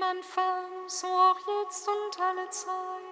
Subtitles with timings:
[0.00, 3.09] am Anfang, so auch jetzt und alle Zeit.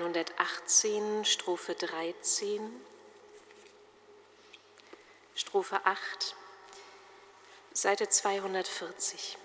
[0.00, 2.60] 118, Strophe 13,
[5.34, 6.34] Strophe 8,
[7.72, 9.36] Seite 240.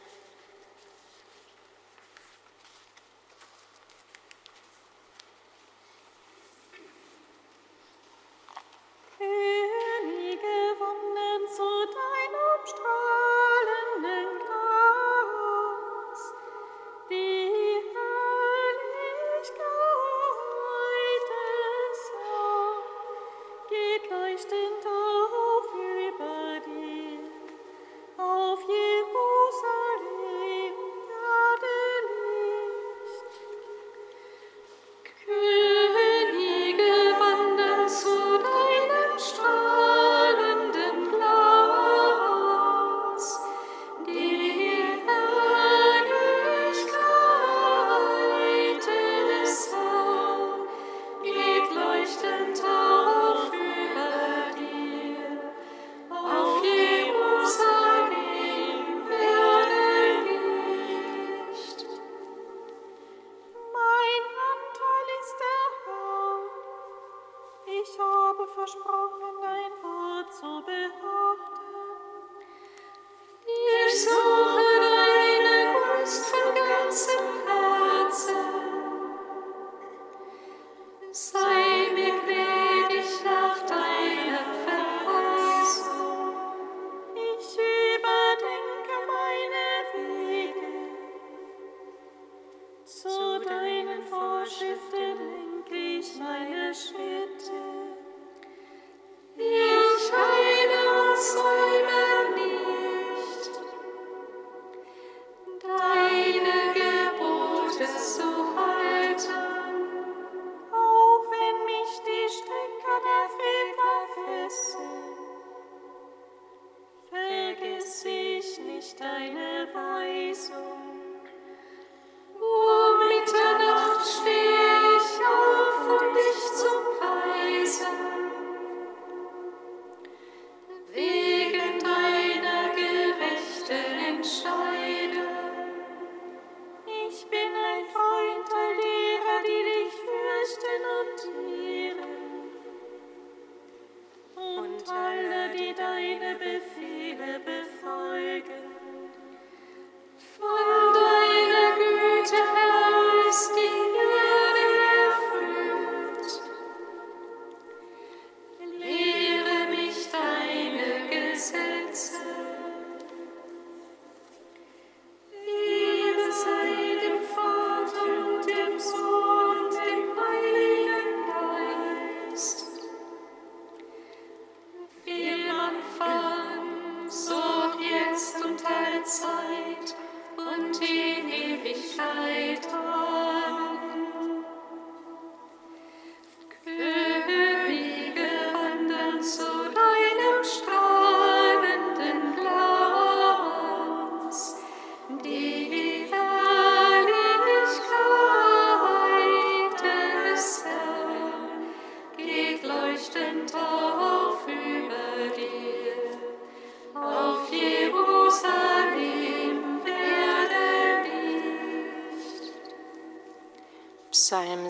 [214.17, 214.65] Psalm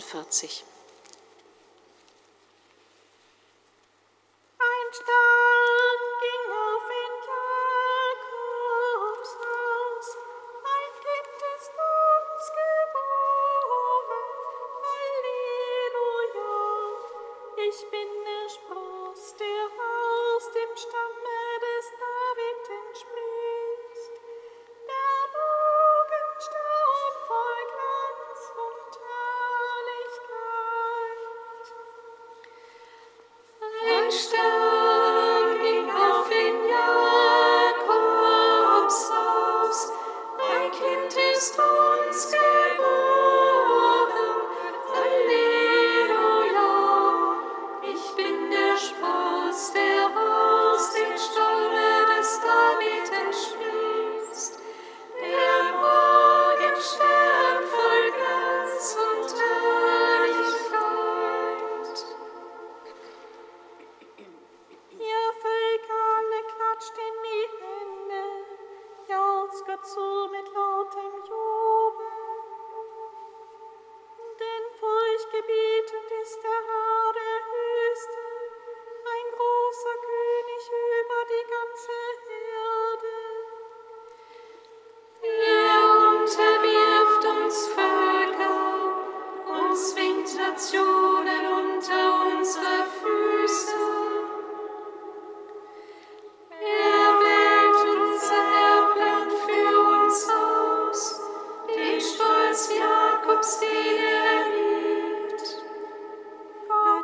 [0.00, 0.73] 46.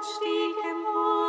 [0.02, 1.19] stieg empor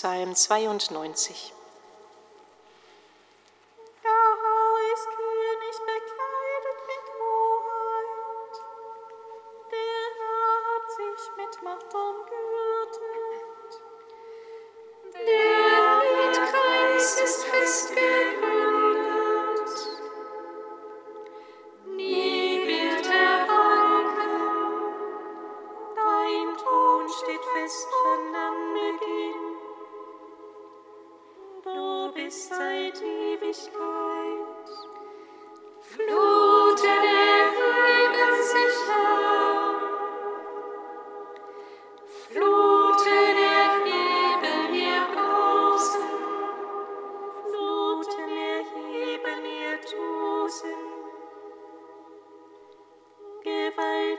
[0.00, 1.59] Psalm 92.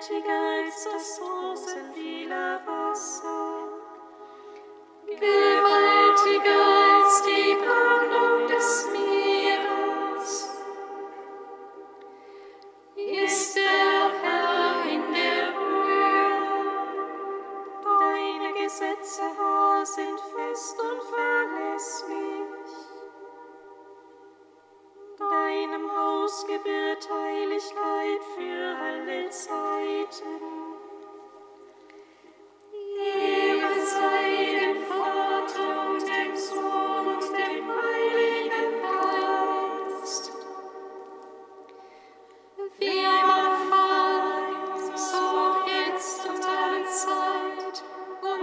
[0.02, 3.52] gewaltiger als das Tosen vieler Wasser.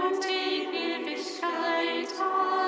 [0.09, 2.09] und die Ewigkeit.
[2.19, 2.58] Amen.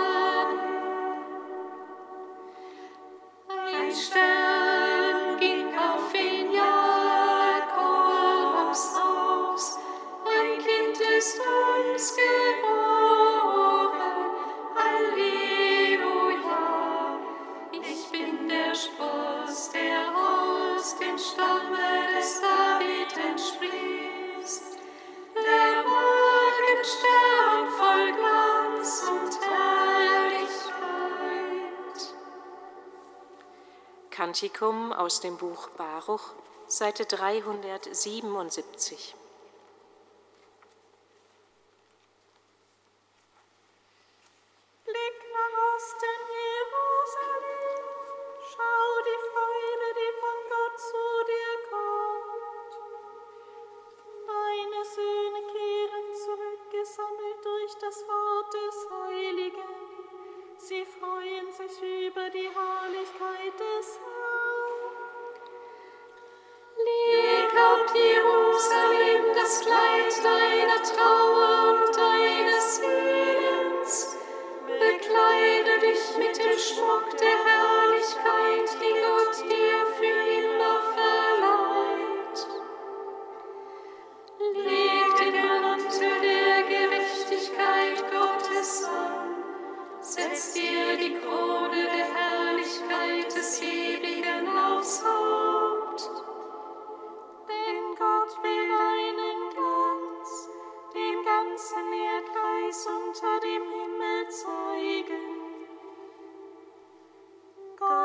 [34.41, 36.31] Praktikum aus dem Buch Baruch,
[36.65, 39.13] Seite 377.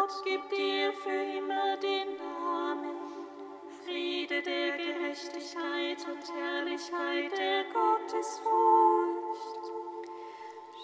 [0.07, 2.95] Gott gibt dir für immer den Namen.
[3.85, 8.47] Friede der Gerechtigkeit und Herrlichkeit der Gottesfurcht.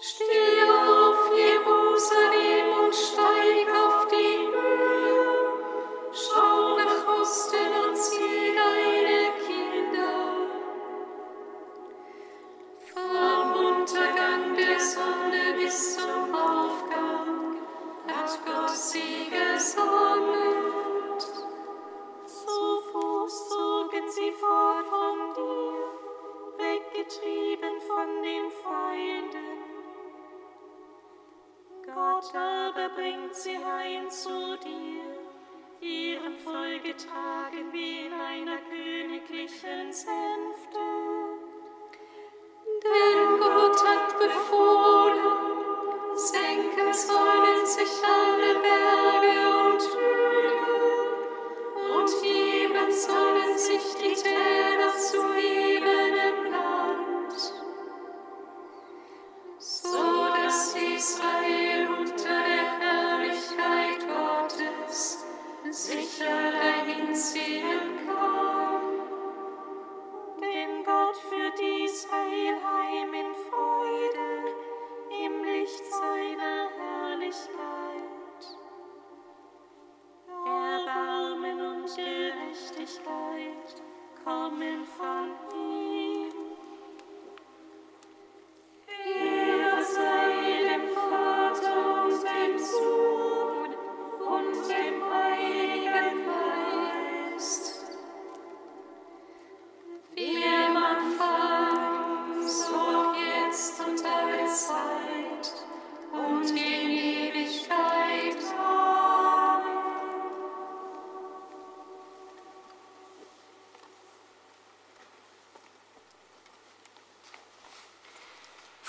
[0.00, 0.62] Stirb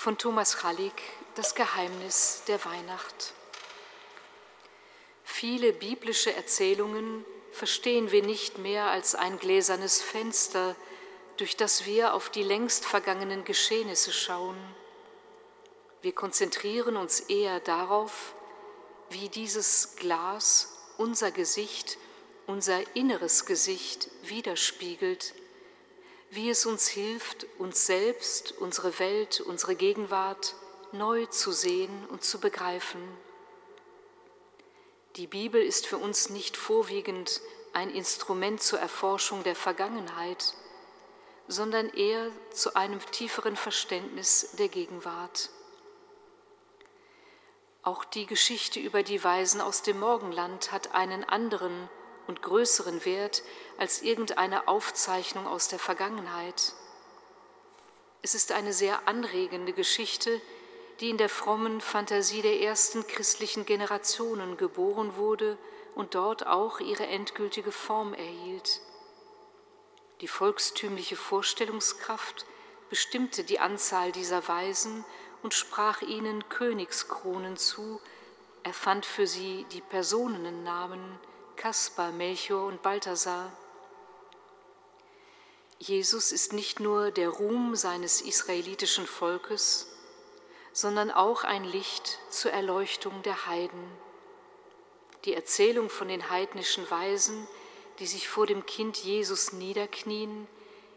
[0.03, 0.91] von Thomas Hallig
[1.35, 3.31] Das Geheimnis der Weihnacht.
[5.23, 10.75] Viele biblische Erzählungen verstehen wir nicht mehr als ein gläsernes Fenster,
[11.37, 14.57] durch das wir auf die längst vergangenen Geschehnisse schauen.
[16.01, 18.35] Wir konzentrieren uns eher darauf,
[19.09, 21.97] wie dieses Glas unser Gesicht,
[22.45, 25.33] unser inneres Gesicht widerspiegelt
[26.35, 30.55] wie es uns hilft, uns selbst, unsere Welt, unsere Gegenwart
[30.91, 33.01] neu zu sehen und zu begreifen.
[35.15, 37.41] Die Bibel ist für uns nicht vorwiegend
[37.73, 40.55] ein Instrument zur Erforschung der Vergangenheit,
[41.47, 45.49] sondern eher zu einem tieferen Verständnis der Gegenwart.
[47.83, 51.89] Auch die Geschichte über die Weisen aus dem Morgenland hat einen anderen
[52.27, 53.43] und größeren Wert
[53.77, 56.73] als irgendeine Aufzeichnung aus der Vergangenheit.
[58.21, 60.41] Es ist eine sehr anregende Geschichte,
[60.99, 65.57] die in der frommen Fantasie der ersten christlichen Generationen geboren wurde
[65.95, 68.81] und dort auch ihre endgültige Form erhielt.
[70.21, 72.45] Die volkstümliche Vorstellungskraft
[72.89, 75.03] bestimmte die Anzahl dieser Weisen
[75.41, 77.99] und sprach ihnen Königskronen zu,
[78.63, 81.19] erfand für sie die Personennamen,
[81.55, 83.51] Kaspar, Melchior und Balthasar.
[85.79, 89.87] Jesus ist nicht nur der Ruhm seines israelitischen Volkes,
[90.71, 93.85] sondern auch ein Licht zur Erleuchtung der Heiden.
[95.25, 97.47] Die Erzählung von den heidnischen Weisen,
[97.99, 100.47] die sich vor dem Kind Jesus niederknien,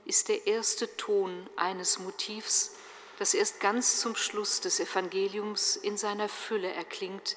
[0.05, 2.75] ist der erste Ton eines Motivs,
[3.19, 7.37] das erst ganz zum Schluss des Evangeliums in seiner Fülle erklingt,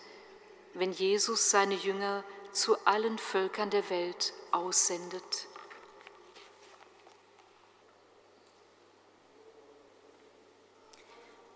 [0.74, 2.24] wenn Jesus seine Jünger
[2.60, 5.48] zu allen Völkern der Welt aussendet.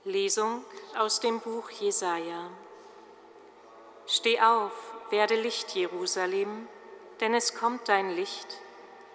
[0.05, 0.63] Lesung
[0.97, 2.49] aus dem Buch Jesaja.
[4.05, 6.67] Steh auf, werde Licht, Jerusalem,
[7.19, 8.59] denn es kommt dein Licht,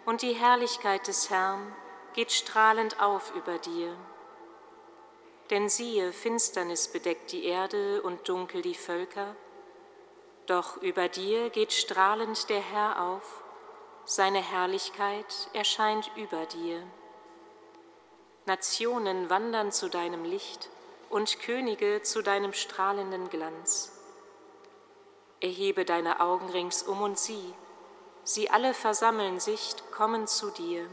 [0.07, 1.75] und die Herrlichkeit des Herrn
[2.15, 3.97] geht strahlend auf über dir.
[5.51, 9.37] Denn siehe, Finsternis bedeckt die Erde und dunkel die Völker,
[10.49, 13.43] doch über dir geht strahlend der Herr auf,
[14.05, 16.83] seine Herrlichkeit erscheint über dir.
[18.47, 20.71] Nationen wandern zu deinem Licht
[21.11, 23.93] und Könige zu deinem strahlenden Glanz.
[25.41, 27.55] Erhebe deine Augen ringsum und sieh,
[28.25, 30.89] sie alle versammeln sich, kommen zu dir.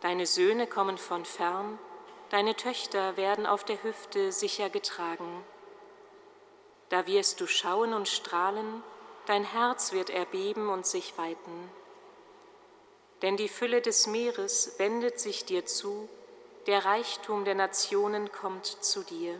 [0.00, 1.78] Deine Söhne kommen von fern,
[2.30, 5.44] deine Töchter werden auf der Hüfte sicher getragen.
[6.88, 8.82] Da wirst du schauen und strahlen,
[9.26, 11.70] dein Herz wird erbeben und sich weiten.
[13.22, 16.08] Denn die Fülle des Meeres wendet sich dir zu,
[16.66, 19.38] der Reichtum der Nationen kommt zu dir.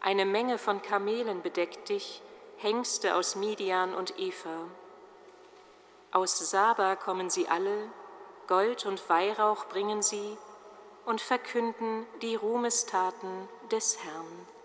[0.00, 2.22] Eine Menge von Kamelen bedeckt dich,
[2.58, 4.68] Hengste aus Midian und Eva.
[6.12, 7.90] Aus Saba kommen sie alle,
[8.46, 10.38] Gold und Weihrauch bringen sie
[11.04, 14.55] und verkünden die Ruhmestaten des Herrn.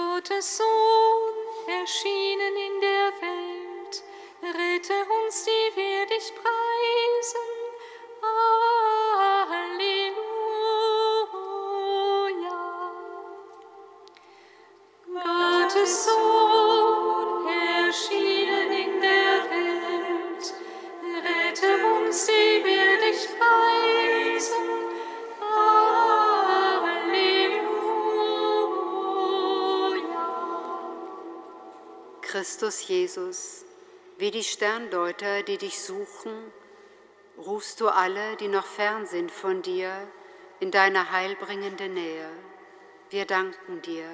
[0.00, 1.34] Gottes Sohn,
[1.66, 4.02] erschienen in der Welt,
[4.42, 7.48] rette uns, die wir dich preisen.
[8.22, 9.79] Halleluja.
[32.40, 33.66] Christus Jesus,
[34.16, 36.32] wie die Sterndeuter, die dich suchen,
[37.36, 39.92] rufst du alle, die noch fern sind von dir,
[40.58, 42.30] in deine heilbringende Nähe.
[43.10, 44.08] Wir danken dir.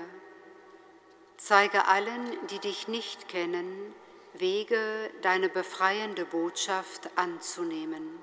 [1.37, 3.95] Zeige allen, die dich nicht kennen,
[4.35, 8.19] Wege, deine befreiende Botschaft anzunehmen.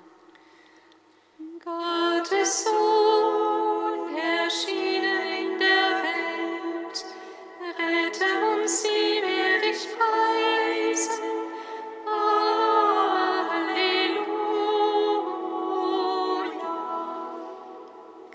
[1.64, 7.06] Gottes Sohn, erschienen in der Welt,
[7.80, 9.23] rette uns, die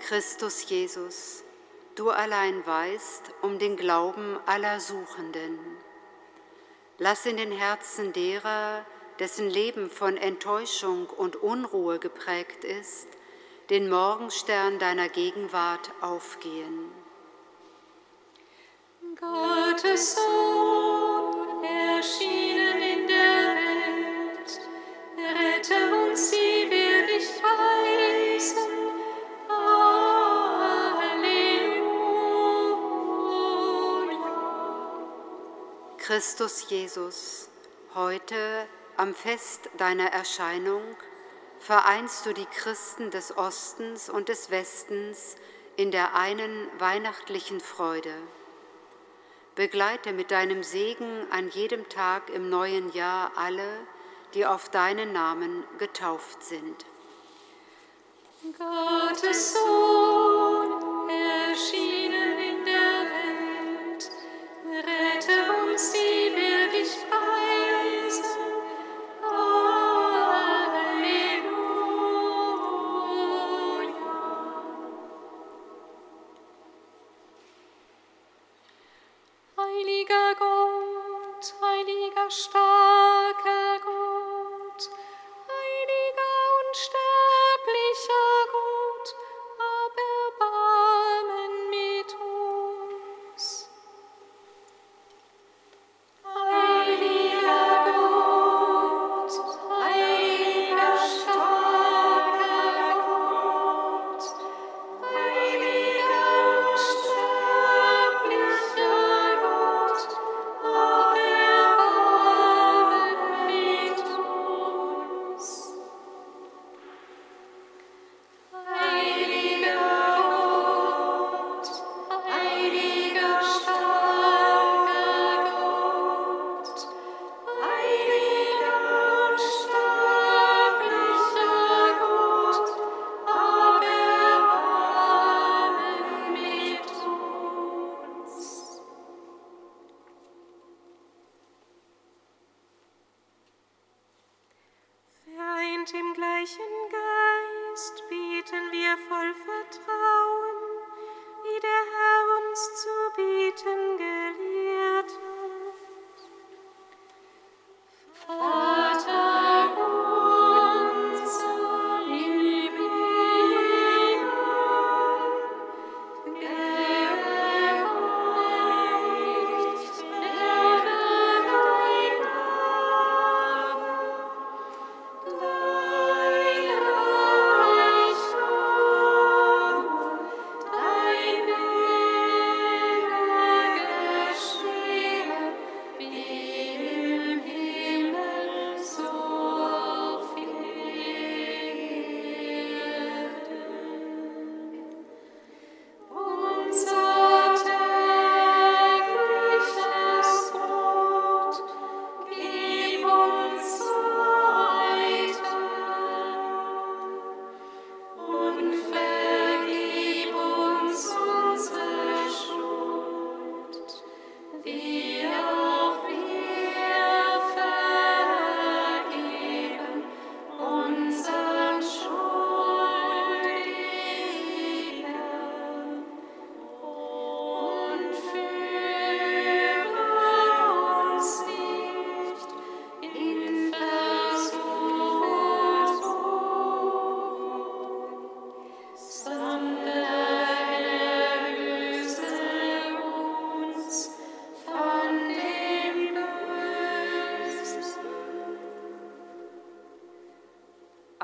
[0.09, 1.43] Christus Jesus,
[1.93, 5.59] du allein weißt um den Glauben aller Suchenden.
[6.97, 8.83] Lass in den Herzen derer,
[9.19, 13.07] dessen Leben von Enttäuschung und Unruhe geprägt ist,
[13.69, 16.91] den Morgenstern deiner Gegenwart aufgehen.
[19.15, 20.88] Gottes Sohn,
[36.09, 37.49] Christus Jesus,
[37.93, 38.65] heute
[38.97, 40.81] am Fest deiner Erscheinung
[41.59, 45.35] vereinst du die Christen des Ostens und des Westens
[45.75, 48.13] in der einen weihnachtlichen Freude.
[49.59, 53.67] Begleite mit deinem Segen an jedem Tag im neuen Jahr alle,
[54.33, 56.85] die auf deinen Namen getauft sind.
[58.57, 64.09] Gottes Sohn, erschienen in der Welt,
[64.65, 66.18] rette uns, die
[82.27, 83.98] heiliger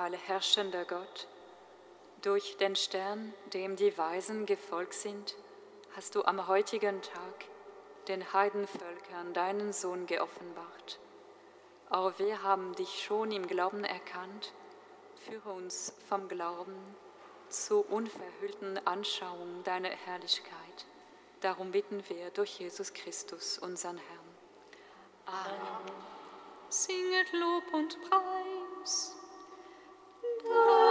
[0.05, 1.27] Allherrschender Gott,
[2.21, 5.35] durch den Stern, dem die Weisen gefolgt sind,
[5.95, 7.45] hast du am heutigen Tag
[8.07, 10.99] den Heidenvölkern deinen Sohn geoffenbart.
[11.89, 14.53] Auch wir haben dich schon im Glauben erkannt.
[15.27, 16.75] Führe uns vom Glauben
[17.49, 20.85] zur unverhüllten Anschauung deiner Herrlichkeit.
[21.41, 24.35] Darum bitten wir durch Jesus Christus, unseren Herrn.
[26.69, 29.14] Singet Lob und Preis.
[30.55, 30.84] Das